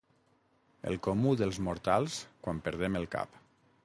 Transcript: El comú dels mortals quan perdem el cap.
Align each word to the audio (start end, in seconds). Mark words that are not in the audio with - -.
El 0.91 0.97
comú 1.07 1.33
dels 1.41 1.59
mortals 1.67 2.15
quan 2.47 2.63
perdem 2.69 2.99
el 3.01 3.07
cap. 3.17 3.39